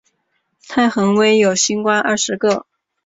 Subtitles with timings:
[0.67, 2.65] 太微垣有星官二十个。